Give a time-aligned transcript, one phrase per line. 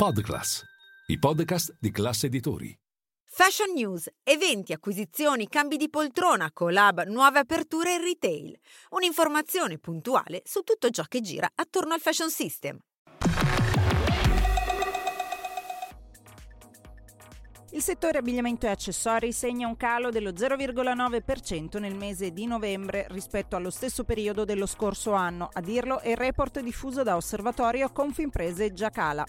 [0.00, 0.64] Podclass,
[1.08, 2.74] i podcast di classe editori.
[3.22, 8.58] Fashion News, eventi, acquisizioni, cambi di poltrona, collab, nuove aperture in retail.
[8.92, 12.78] Un'informazione puntuale su tutto ciò che gira attorno al fashion system.
[17.72, 23.54] Il settore abbigliamento e accessori segna un calo dello 0,9% nel mese di novembre rispetto
[23.54, 25.50] allo stesso periodo dello scorso anno.
[25.52, 29.26] A dirlo è il report diffuso da Osservatorio Confimprese Giacala.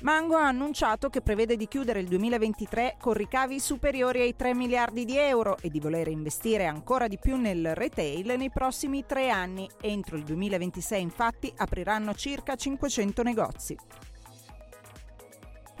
[0.00, 5.04] Mango ha annunciato che prevede di chiudere il 2023 con ricavi superiori ai 3 miliardi
[5.04, 9.68] di euro e di voler investire ancora di più nel retail nei prossimi tre anni.
[9.80, 13.76] Entro il 2026 infatti apriranno circa 500 negozi.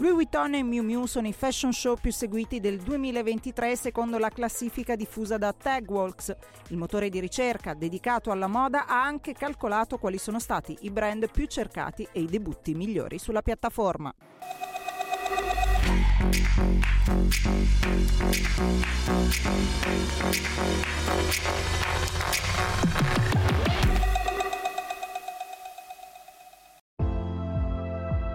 [0.00, 4.28] Louis Vuitton e Miu Miu sono i fashion show più seguiti del 2023 secondo la
[4.28, 6.32] classifica diffusa da Tagwalks.
[6.68, 11.28] Il motore di ricerca dedicato alla moda ha anche calcolato quali sono stati i brand
[11.32, 14.14] più cercati e i debutti migliori sulla piattaforma.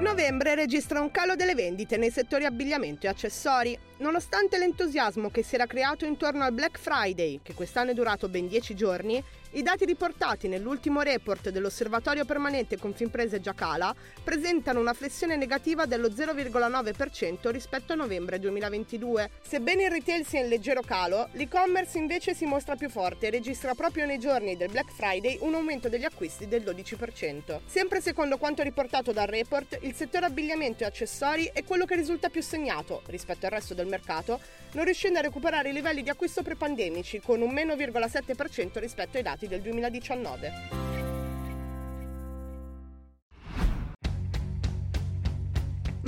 [0.00, 3.78] Novembre registra un calo delle vendite nei settori abbigliamento e accessori.
[3.98, 8.48] Nonostante l'entusiasmo che si era creato intorno al Black Friday, che quest'anno è durato ben
[8.48, 15.86] 10 giorni, i dati riportati nell'ultimo report dell'Osservatorio Permanente Confimprese Giacala presentano una flessione negativa
[15.86, 19.30] dello 0,9% rispetto a novembre 2022.
[19.40, 23.74] Sebbene il retail sia in leggero calo, l'e-commerce invece si mostra più forte e registra
[23.74, 27.60] proprio nei giorni del Black Friday un aumento degli acquisti del 12%.
[27.66, 32.28] Sempre secondo quanto riportato dal report, il settore abbigliamento e accessori è quello che risulta
[32.28, 34.38] più segnato, rispetto al resto del mercato,
[34.72, 39.24] non riuscendo a recuperare i livelli di acquisto prepandemici con un meno 0,7% rispetto ai
[39.24, 40.89] dati del 2019.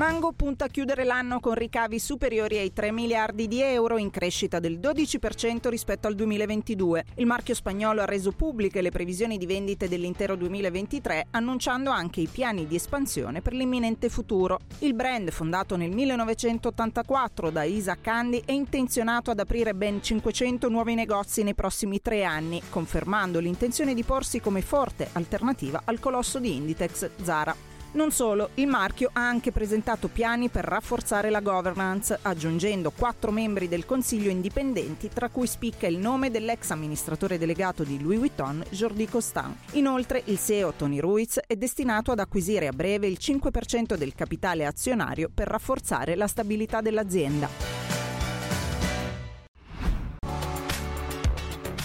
[0.03, 4.59] Mango punta a chiudere l'anno con ricavi superiori ai 3 miliardi di euro, in crescita
[4.59, 7.05] del 12% rispetto al 2022.
[7.15, 12.27] Il marchio spagnolo ha reso pubbliche le previsioni di vendite dell'intero 2023, annunciando anche i
[12.27, 14.59] piani di espansione per l'imminente futuro.
[14.81, 20.97] Il brand, fondato nel 1984 da Isa Candy, è intenzionato ad aprire ben 500 nuovi
[20.97, 26.57] negozi nei prossimi tre anni, confermando l'intenzione di porsi come forte alternativa al colosso di
[26.57, 27.72] Inditex Zara.
[27.95, 33.69] Non solo, il marchio ha anche presentato piani per rafforzare la governance, aggiungendo quattro membri
[33.69, 39.07] del consiglio indipendenti, tra cui spicca il nome dell'ex amministratore delegato di Louis Vuitton, Jordi
[39.07, 39.55] Costin.
[39.73, 44.65] Inoltre, il CEO Tony Ruiz è destinato ad acquisire a breve il 5% del capitale
[44.65, 47.83] azionario per rafforzare la stabilità dell'azienda.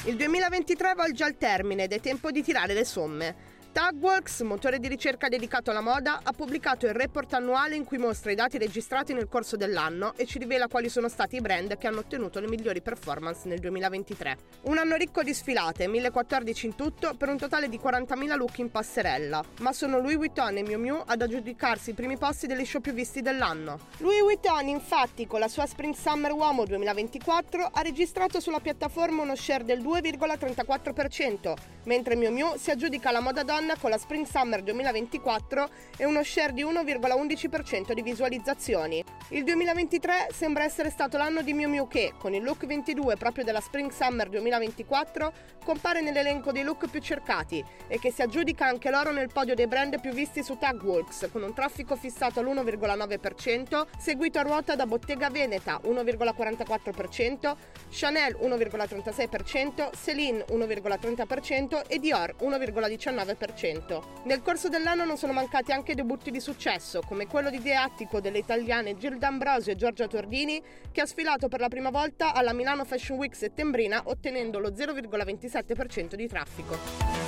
[0.05, 3.56] Il 2023 volge al termine ed è tempo di tirare le somme.
[3.77, 8.31] Tagworks, motore di ricerca dedicato alla moda, ha pubblicato il report annuale in cui mostra
[8.31, 11.85] i dati registrati nel corso dell'anno e ci rivela quali sono stati i brand che
[11.85, 14.37] hanno ottenuto le migliori performance nel 2023.
[14.61, 18.71] Un anno ricco di sfilate, 1014 in tutto, per un totale di 40.000 look in
[18.71, 22.81] passerella, ma sono Louis Vuitton e Miu Miu ad aggiudicarsi i primi posti degli show
[22.81, 23.77] più visti dell'anno.
[23.97, 29.35] Louis Vuitton, infatti, con la sua Spring Summer Uomo 2024 ha registrato sulla piattaforma uno
[29.35, 34.61] share del 2,34%, mentre Miu Miu si aggiudica la moda donna con la Spring Summer
[34.61, 39.03] 2024 e uno share di 1,11% di visualizzazioni.
[39.29, 43.43] Il 2023 sembra essere stato l'anno di Miu Miu che, con il look 22 proprio
[43.43, 45.33] della Spring Summer 2024,
[45.63, 49.67] compare nell'elenco dei look più cercati e che si aggiudica anche loro nel podio dei
[49.67, 55.29] brand più visti su Tagworks, con un traffico fissato all'1,9%, seguito a ruota da Bottega
[55.29, 57.55] Veneta 1,44%,
[57.89, 64.03] Chanel 1,36%, Celine 1,30% e Dior 1,19%.
[64.23, 68.39] Nel corso dell'anno non sono mancati anche debutti di successo, come quello di Deattico delle
[68.39, 70.61] italiane Gilda Ambrosio e Giorgia Tordini,
[70.91, 76.15] che ha sfilato per la prima volta alla Milano Fashion Week settembrina ottenendo lo 0,27%
[76.15, 77.27] di traffico.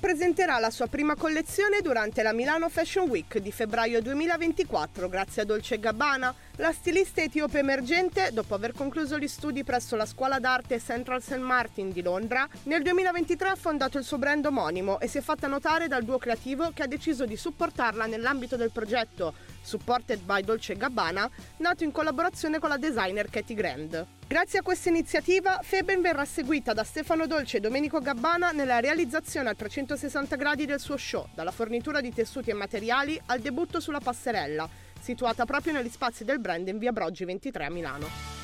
[0.00, 5.44] Presenterà la sua prima collezione durante la Milano Fashion Week di febbraio 2024 grazie a
[5.44, 6.34] Dolce Gabbana.
[6.60, 11.36] La stilista etiope emergente, dopo aver concluso gli studi presso la scuola d'arte Central St.
[11.36, 15.46] Martin di Londra, nel 2023 ha fondato il suo brand omonimo e si è fatta
[15.46, 20.74] notare dal duo creativo che ha deciso di supportarla nell'ambito del progetto Supported by Dolce
[20.74, 24.06] Gabbana, nato in collaborazione con la designer Katie Grand.
[24.26, 29.48] Grazie a questa iniziativa, Feben verrà seguita da Stefano Dolce e Domenico Gabbana nella realizzazione
[29.48, 34.00] a 360 gradi del suo show, dalla fornitura di tessuti e materiali al debutto sulla
[34.00, 34.68] passerella,
[35.00, 38.37] situata proprio negli spazi del brand in via Broggi 23 a Milano.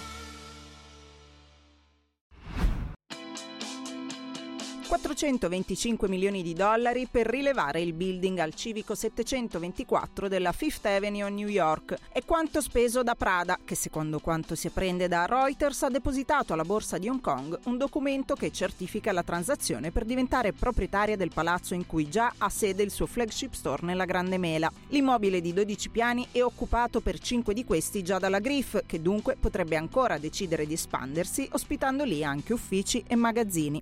[5.15, 11.29] 425 milioni di dollari per rilevare il building al civico 724 della Fifth Avenue a
[11.29, 15.89] New York e quanto speso da Prada, che secondo quanto si apprende da Reuters ha
[15.89, 21.17] depositato alla borsa di Hong Kong un documento che certifica la transazione per diventare proprietaria
[21.17, 24.71] del palazzo in cui già ha sede il suo flagship store nella Grande Mela.
[24.89, 29.37] L'immobile di 12 piani è occupato per 5 di questi già dalla Griff, che dunque
[29.39, 33.81] potrebbe ancora decidere di espandersi ospitando lì anche uffici e magazzini.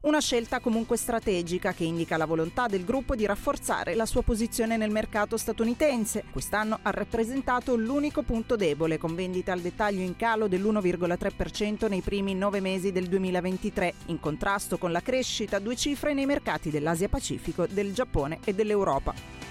[0.00, 4.76] Una scelta comunque strategica che indica la volontà del gruppo di rafforzare la sua posizione
[4.76, 6.24] nel mercato statunitense.
[6.30, 12.34] Quest'anno ha rappresentato l'unico punto debole, con vendite al dettaglio in calo dell'1,3% nei primi
[12.34, 17.08] nove mesi del 2023, in contrasto con la crescita a due cifre nei mercati dell'Asia
[17.08, 19.47] Pacifico, del Giappone e dell'Europa.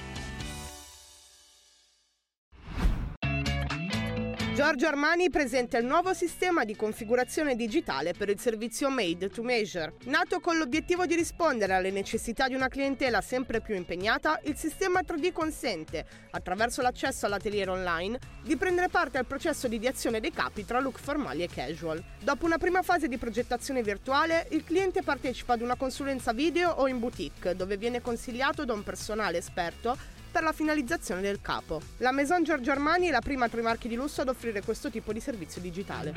[4.58, 9.94] Giorgio Armani presenta il nuovo sistema di configurazione digitale per il servizio Made to Measure.
[10.06, 15.02] Nato con l'obiettivo di rispondere alle necessità di una clientela sempre più impegnata, il sistema
[15.02, 20.66] 3D consente, attraverso l'accesso all'atelier online, di prendere parte al processo di ideazione dei capi
[20.66, 22.04] tra look formali e casual.
[22.20, 26.88] Dopo una prima fase di progettazione virtuale, il cliente partecipa ad una consulenza video o
[26.88, 31.82] in boutique, dove viene consigliato da un personale esperto per la finalizzazione del capo.
[31.98, 34.92] La Maison Giorgio Armani è la prima tra i marchi di lusso ad offrire questo
[34.92, 36.14] tipo di servizio digitale.